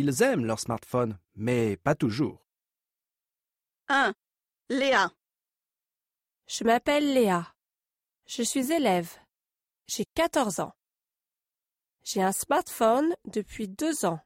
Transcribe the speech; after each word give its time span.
Ils 0.00 0.22
aiment 0.22 0.44
leur 0.44 0.60
smartphone, 0.60 1.18
mais 1.34 1.76
pas 1.76 1.96
toujours. 1.96 2.46
1. 3.88 4.14
Léa. 4.68 5.10
Je 6.46 6.62
m'appelle 6.62 7.14
Léa. 7.14 7.52
Je 8.24 8.44
suis 8.44 8.70
élève. 8.70 9.12
J'ai 9.88 10.04
14 10.14 10.60
ans. 10.60 10.72
J'ai 12.04 12.22
un 12.22 12.30
smartphone 12.30 13.12
depuis 13.24 13.66
deux 13.66 14.04
ans. 14.04 14.20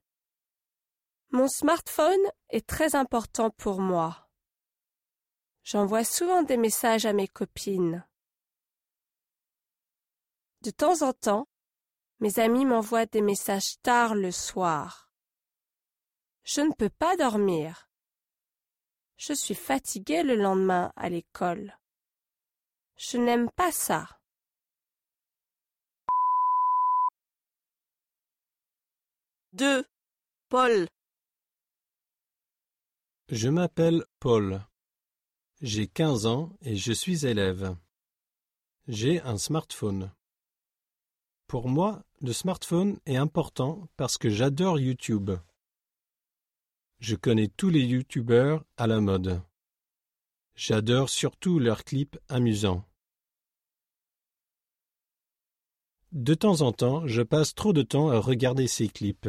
Mon 1.31 1.49
smartphone 1.49 2.21
est 2.51 2.67
très 2.67 2.95
important 2.95 3.49
pour 3.49 3.81
moi. 3.81 4.29
J'envoie 5.65 6.05
souvent 6.05 6.43
des 6.43 6.59
messages 6.59 7.07
à 7.07 7.15
mes 7.15 7.29
copines. 7.29 8.07
De 10.61 10.71
temps 10.71 11.01
en 11.01 11.15
temps, 11.15 11.49
mes 12.21 12.39
amis 12.41 12.67
m'envoient 12.67 13.07
des 13.07 13.23
messages 13.23 13.81
tard 13.83 14.15
le 14.15 14.33
soir. 14.33 15.12
Je 16.45 16.61
ne 16.61 16.73
peux 16.73 16.91
pas 16.91 17.17
dormir. 17.17 17.89
Je 19.17 19.33
suis 19.33 19.55
fatiguée 19.55 20.23
le 20.23 20.35
lendemain 20.35 20.93
à 20.97 21.09
l'école. 21.09 21.79
Je 22.97 23.17
n'aime 23.17 23.51
pas 23.51 23.71
ça. 23.71 24.09
Deux. 29.53 29.85
Paul. 30.49 30.89
Je 33.29 33.49
m'appelle 33.49 34.05
Paul. 34.19 34.67
J'ai 35.61 35.87
15 35.87 36.27
ans 36.27 36.57
et 36.63 36.77
je 36.77 36.93
suis 36.93 37.25
élève. 37.25 37.77
J'ai 38.89 39.21
un 39.21 39.39
smartphone. 39.39 40.13
Pour 41.47 41.69
moi, 41.69 42.03
le 42.21 42.33
smartphone 42.33 42.99
est 43.07 43.17
important 43.17 43.89
parce 43.97 44.19
que 44.19 44.29
j'adore 44.29 44.81
YouTube. 44.81 45.31
Je 47.03 47.17
connais 47.17 47.49
tous 47.49 47.69
les 47.69 47.81
YouTubeurs 47.81 48.65
à 48.77 48.87
la 48.87 49.01
mode. 49.01 49.43
J'adore 50.55 51.11
surtout 51.11 51.59
leurs 51.59 51.83
clips 51.83 52.17
amusants. 52.29 52.89
De 56.13 56.35
temps 56.35 56.61
en 56.61 56.71
temps, 56.71 57.05
je 57.09 57.23
passe 57.23 57.57
trop 57.57 57.73
de 57.73 57.83
temps 57.83 58.11
à 58.11 58.21
regarder 58.21 58.69
ces 58.69 58.87
clips. 58.87 59.29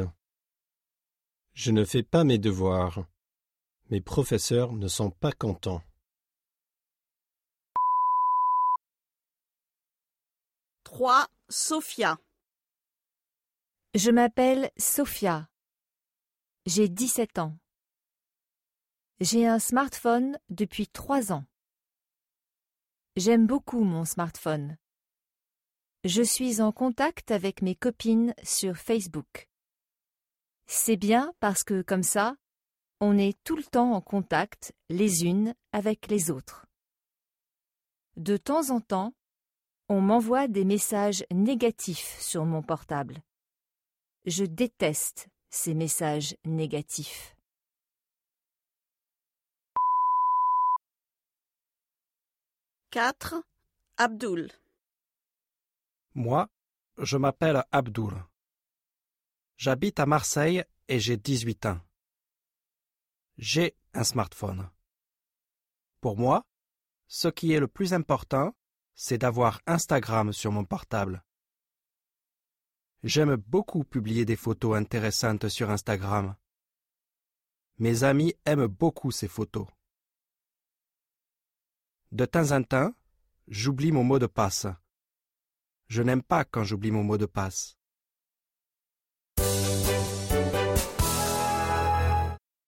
Je 1.54 1.72
ne 1.72 1.84
fais 1.84 2.04
pas 2.04 2.24
mes 2.24 2.38
devoirs. 2.38 3.08
Mes 3.90 4.02
professeurs 4.02 4.74
ne 4.74 4.88
sont 4.88 5.10
pas 5.10 5.32
contents. 5.32 5.82
Trois. 10.84 11.28
Sophia. 11.50 12.20
Je 13.96 14.12
m'appelle 14.12 14.70
Sophia. 14.78 15.50
J'ai 16.68 16.88
17 16.88 17.40
ans. 17.40 17.58
J'ai 19.20 19.48
un 19.48 19.60
smartphone 19.60 20.40
depuis 20.50 20.88
trois 20.88 21.32
ans. 21.32 21.46
J'aime 23.16 23.46
beaucoup 23.46 23.84
mon 23.84 24.06
smartphone. 24.06 24.78
Je 26.04 26.24
suis 26.24 26.62
en 26.62 26.72
contact 26.72 27.32
avec 27.32 27.62
mes 27.62 27.76
copines 27.76 28.34
sur 28.44 28.76
Facebook. 28.76 29.48
C'est 30.66 30.98
bien 30.98 31.34
parce 31.40 31.64
que 31.64 31.84
comme 31.84 32.04
ça, 32.04 32.36
on 33.00 33.18
est 33.18 33.38
tout 33.44 33.56
le 33.56 33.64
temps 33.64 33.94
en 33.94 34.02
contact 34.02 34.74
les 34.90 35.24
unes 35.26 35.54
avec 35.72 36.08
les 36.08 36.32
autres. 36.32 36.66
De 38.18 38.36
temps 38.36 38.72
en 38.72 38.82
temps, 38.82 39.14
on 39.90 40.02
m'envoie 40.02 40.48
des 40.48 40.66
messages 40.66 41.24
négatifs 41.32 42.20
sur 42.20 42.46
mon 42.46 42.64
portable. 42.64 43.22
Je 44.26 44.46
déteste 44.46 45.28
ces 45.50 45.74
messages 45.74 46.36
négatifs. 46.46 47.33
Quatre. 52.94 53.34
Abdul. 53.98 54.52
Moi, 56.14 56.48
je 57.00 57.18
m'appelle 57.18 57.64
Abdul. 57.72 58.14
J'habite 59.58 60.00
à 60.00 60.06
Marseille 60.06 60.64
et 60.88 61.00
j'ai 61.00 61.18
18 61.18 61.66
ans. 61.66 61.82
J'ai 63.40 63.76
un 63.96 64.04
smartphone. 64.04 64.70
Pour 66.02 66.20
moi, 66.20 66.46
ce 67.08 67.30
qui 67.30 67.54
est 67.54 67.60
le 67.60 67.68
plus 67.68 67.96
important, 67.96 68.56
c'est 68.94 69.18
d'avoir 69.18 69.60
Instagram 69.66 70.32
sur 70.32 70.52
mon 70.52 70.64
portable. 70.64 71.24
J'aime 73.02 73.38
beaucoup 73.38 73.84
publier 73.86 74.24
des 74.24 74.36
photos 74.36 74.78
intéressantes 74.78 75.50
sur 75.50 75.72
Instagram. 75.72 76.36
Mes 77.80 78.04
amis 78.04 78.36
aiment 78.46 78.68
beaucoup 78.68 79.10
ces 79.10 79.28
photos. 79.28 79.66
De 82.14 82.26
temps 82.26 82.52
en 82.52 82.62
temps, 82.62 82.94
j'oublie 83.48 83.92
mon 83.92 84.04
mot 84.04 84.20
de 84.20 84.28
passe. 84.28 84.68
Je 85.88 86.04
n'aime 86.04 86.22
pas 86.22 86.46
quand 86.46 86.64
j'oublie 86.64 86.92
mon 86.92 87.04
mot 87.04 87.18
de 87.18 87.26
passe. 87.26 87.76